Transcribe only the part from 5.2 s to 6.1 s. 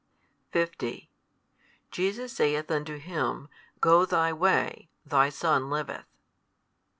son liveth.